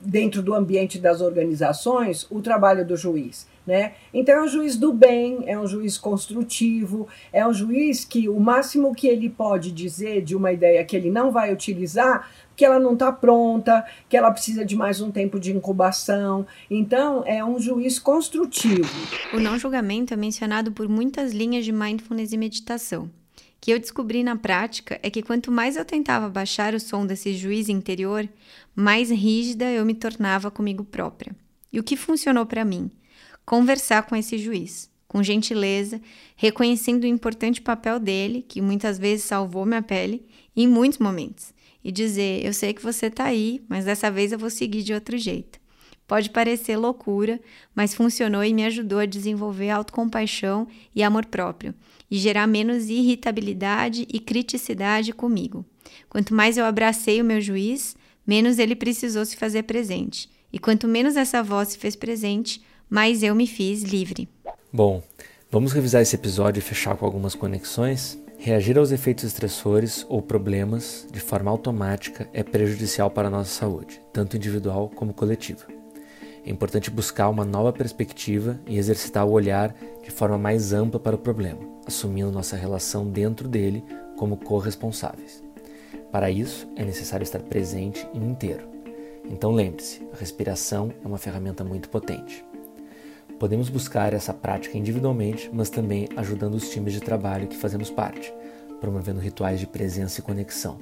dentro 0.05 0.43
do 0.43 0.53
ambiente 0.53 0.99
das 0.99 1.21
organizações 1.21 2.27
o 2.29 2.41
trabalho 2.41 2.85
do 2.85 2.95
juiz. 2.95 3.47
Né? 3.65 3.93
Então 4.13 4.35
é 4.35 4.43
um 4.43 4.47
juiz 4.47 4.75
do 4.75 4.91
bem, 4.91 5.43
é 5.45 5.57
um 5.57 5.65
juiz 5.65 5.97
construtivo, 5.97 7.07
é 7.31 7.47
um 7.47 7.53
juiz 7.53 8.03
que 8.03 8.27
o 8.27 8.37
máximo 8.37 8.93
que 8.93 9.07
ele 9.07 9.29
pode 9.29 9.71
dizer 9.71 10.21
de 10.21 10.35
uma 10.35 10.51
ideia 10.51 10.83
que 10.83 10.95
ele 10.97 11.09
não 11.09 11.31
vai 11.31 11.53
utilizar, 11.53 12.29
que 12.57 12.65
ela 12.65 12.77
não 12.77 12.91
está 12.91 13.09
pronta, 13.11 13.85
que 14.09 14.17
ela 14.17 14.31
precisa 14.31 14.65
de 14.65 14.75
mais 14.75 14.99
um 14.99 15.09
tempo 15.11 15.39
de 15.39 15.55
incubação. 15.55 16.45
Então 16.69 17.23
é 17.25 17.43
um 17.43 17.57
juiz 17.57 17.97
construtivo. 17.99 18.89
O 19.33 19.39
não 19.39 19.57
julgamento 19.57 20.13
é 20.13 20.17
mencionado 20.17 20.73
por 20.73 20.89
muitas 20.89 21.31
linhas 21.31 21.63
de 21.63 21.71
mindfulness 21.71 22.33
e 22.33 22.37
meditação 22.37 23.09
que 23.63 23.71
eu 23.71 23.79
descobri 23.79 24.25
na 24.25 24.35
prática 24.35 24.99
é 25.01 25.09
que 25.09 25.23
quanto 25.23 25.49
mais 25.49 25.77
eu 25.77 25.85
tentava 25.85 26.27
baixar 26.27 26.73
o 26.73 26.79
som 26.81 27.05
desse 27.05 27.33
juiz 27.33 27.69
interior, 27.69 28.27
mais 28.75 29.09
rígida 29.09 29.71
eu 29.71 29.85
me 29.85 29.93
tornava 29.93 30.51
comigo 30.51 30.83
própria. 30.83 31.33
E 31.71 31.79
o 31.79 31.83
que 31.83 31.95
funcionou 31.95 32.45
para 32.45 32.65
mim? 32.65 32.91
Conversar 33.45 34.03
com 34.03 34.15
esse 34.15 34.37
juiz, 34.37 34.89
com 35.07 35.21
gentileza, 35.21 36.01
reconhecendo 36.35 37.03
o 37.03 37.07
importante 37.07 37.61
papel 37.61 37.99
dele, 37.99 38.45
que 38.47 38.61
muitas 38.61 38.97
vezes 38.97 39.25
salvou 39.25 39.65
minha 39.65 39.81
pele, 39.81 40.25
em 40.55 40.67
muitos 40.67 40.99
momentos, 40.99 41.53
e 41.83 41.91
dizer: 41.91 42.45
Eu 42.45 42.53
sei 42.53 42.73
que 42.73 42.81
você 42.81 43.07
está 43.07 43.25
aí, 43.25 43.61
mas 43.67 43.85
dessa 43.85 44.09
vez 44.09 44.31
eu 44.31 44.39
vou 44.39 44.49
seguir 44.49 44.83
de 44.83 44.93
outro 44.93 45.17
jeito. 45.17 45.59
Pode 46.07 46.29
parecer 46.29 46.77
loucura, 46.77 47.39
mas 47.73 47.93
funcionou 47.93 48.43
e 48.43 48.53
me 48.53 48.65
ajudou 48.65 48.99
a 48.99 49.05
desenvolver 49.05 49.69
autocompaixão 49.69 50.67
e 50.93 51.01
amor 51.01 51.25
próprio 51.25 51.73
e 52.11 52.17
gerar 52.17 52.45
menos 52.45 52.89
irritabilidade 52.89 54.05
e 54.11 54.19
criticidade 54.19 55.13
comigo. 55.13 55.65
Quanto 56.09 56.33
mais 56.33 56.57
eu 56.57 56.65
abracei 56.65 57.21
o 57.21 57.25
meu 57.25 57.41
juiz, 57.41 57.95
menos 58.27 58.59
ele 58.59 58.75
precisou 58.75 59.25
se 59.25 59.37
fazer 59.37 59.63
presente. 59.63 60.29
E 60.51 60.59
quanto 60.59 60.87
menos 60.87 61.15
essa 61.15 61.41
voz 61.41 61.69
se 61.69 61.77
fez 61.77 61.95
presente, 61.95 62.61
mais 62.93 63.23
eu 63.23 63.33
me 63.33 63.47
fiz 63.47 63.81
livre. 63.81 64.29
Bom, 64.71 65.01
vamos 65.49 65.73
revisar 65.73 66.03
esse 66.03 66.15
episódio 66.15 66.59
e 66.59 66.61
fechar 66.61 66.95
com 66.95 67.07
algumas 67.07 67.33
conexões? 67.33 68.19
Reagir 68.37 68.77
aos 68.77 68.91
efeitos 68.91 69.23
estressores 69.23 70.05
ou 70.07 70.21
problemas 70.21 71.07
de 71.11 71.19
forma 71.19 71.49
automática 71.49 72.29
é 72.31 72.43
prejudicial 72.43 73.09
para 73.09 73.29
a 73.29 73.31
nossa 73.31 73.49
saúde, 73.49 73.99
tanto 74.13 74.37
individual 74.37 74.91
como 74.93 75.11
coletiva. 75.11 75.65
É 76.45 76.51
importante 76.51 76.91
buscar 76.91 77.29
uma 77.29 77.43
nova 77.43 77.73
perspectiva 77.73 78.59
e 78.67 78.77
exercitar 78.77 79.25
o 79.25 79.31
olhar 79.31 79.75
de 80.03 80.11
forma 80.11 80.37
mais 80.37 80.71
ampla 80.71 80.99
para 80.99 81.15
o 81.15 81.19
problema, 81.19 81.61
assumindo 81.87 82.31
nossa 82.31 82.55
relação 82.55 83.09
dentro 83.09 83.47
dele 83.47 83.83
como 84.19 84.37
corresponsáveis. 84.37 85.43
Para 86.11 86.29
isso, 86.29 86.67
é 86.75 86.85
necessário 86.85 87.23
estar 87.23 87.39
presente 87.39 88.07
e 88.13 88.19
inteiro. 88.19 88.69
Então 89.25 89.51
lembre-se, 89.51 90.07
a 90.13 90.15
respiração 90.15 90.93
é 91.03 91.07
uma 91.07 91.17
ferramenta 91.17 91.63
muito 91.63 91.89
potente. 91.89 92.45
Podemos 93.43 93.67
buscar 93.67 94.13
essa 94.13 94.33
prática 94.33 94.77
individualmente, 94.77 95.49
mas 95.51 95.69
também 95.69 96.07
ajudando 96.15 96.55
os 96.55 96.69
times 96.69 96.93
de 96.93 97.01
trabalho 97.01 97.45
que 97.45 97.57
fazemos 97.57 97.89
parte, 97.89 98.33
promovendo 98.79 99.19
rituais 99.19 99.59
de 99.59 99.67
presença 99.67 100.21
e 100.21 100.23
conexão, 100.23 100.79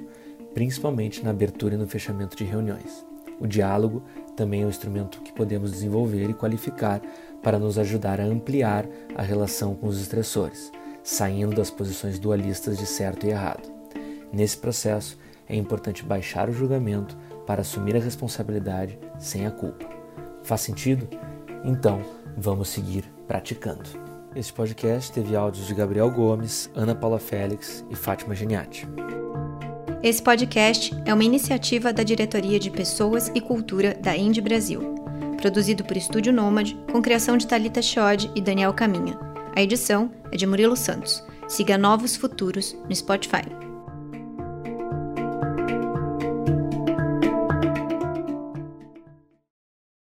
principalmente 0.54 1.24
na 1.24 1.30
abertura 1.30 1.74
e 1.74 1.76
no 1.76 1.88
fechamento 1.88 2.36
de 2.36 2.44
reuniões. 2.44 3.04
O 3.40 3.48
diálogo 3.48 4.04
também 4.36 4.62
é 4.62 4.64
um 4.64 4.68
instrumento 4.68 5.22
que 5.22 5.32
podemos 5.32 5.72
desenvolver 5.72 6.30
e 6.30 6.34
qualificar 6.34 7.02
para 7.42 7.58
nos 7.58 7.78
ajudar 7.78 8.20
a 8.20 8.26
ampliar 8.26 8.86
a 9.16 9.22
relação 9.22 9.74
com 9.74 9.88
os 9.88 10.00
estressores, 10.00 10.70
saindo 11.02 11.56
das 11.56 11.68
posições 11.68 12.16
dualistas 12.16 12.78
de 12.78 12.86
certo 12.86 13.26
e 13.26 13.30
errado. 13.30 13.68
Nesse 14.32 14.56
processo, 14.56 15.18
é 15.48 15.56
importante 15.56 16.04
baixar 16.04 16.48
o 16.48 16.52
julgamento 16.52 17.18
para 17.44 17.62
assumir 17.62 17.96
a 17.96 18.00
responsabilidade 18.00 18.96
sem 19.18 19.48
a 19.48 19.50
culpa. 19.50 19.84
Faz 20.44 20.60
sentido? 20.60 21.08
Então, 21.64 22.02
vamos 22.36 22.68
seguir 22.68 23.04
praticando. 23.26 23.82
Este 24.34 24.52
podcast 24.52 25.12
teve 25.12 25.36
áudios 25.36 25.66
de 25.66 25.74
Gabriel 25.74 26.10
Gomes, 26.10 26.70
Ana 26.74 26.94
Paula 26.94 27.18
Félix 27.18 27.84
e 27.90 27.94
Fátima 27.94 28.34
Geniati. 28.34 28.88
Esse 30.02 30.22
podcast 30.22 30.92
é 31.04 31.14
uma 31.14 31.22
iniciativa 31.22 31.92
da 31.92 32.02
Diretoria 32.02 32.58
de 32.58 32.70
Pessoas 32.70 33.30
e 33.34 33.40
Cultura 33.40 33.94
da 33.94 34.16
Indie 34.16 34.40
Brasil, 34.40 34.94
produzido 35.40 35.84
por 35.84 35.96
Estúdio 35.96 36.32
Nômade, 36.32 36.76
com 36.90 37.02
criação 37.02 37.36
de 37.36 37.46
Talita 37.46 37.82
Chiodi 37.82 38.30
e 38.34 38.40
Daniel 38.40 38.72
Caminha. 38.72 39.18
A 39.54 39.62
edição 39.62 40.10
é 40.32 40.36
de 40.36 40.46
Murilo 40.46 40.76
Santos. 40.76 41.22
Siga 41.46 41.76
Novos 41.76 42.16
Futuros 42.16 42.74
no 42.88 42.96
Spotify. 42.96 43.71